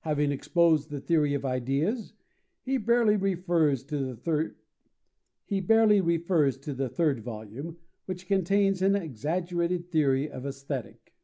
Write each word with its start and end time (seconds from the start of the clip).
Having 0.00 0.32
exposed 0.32 0.90
the 0.90 0.98
theory 1.00 1.34
of 1.34 1.44
Ideas, 1.44 2.12
he 2.64 2.78
barely 2.78 3.14
refers 3.16 3.84
to 3.84 3.98
the 4.04 4.16
third 4.16 4.54
volume, 7.22 7.76
"which 8.06 8.26
contains 8.26 8.82
an 8.82 8.96
exaggerated 8.96 9.88
theory 9.92 10.28
of 10.28 10.44
Aesthetic." 10.44 11.14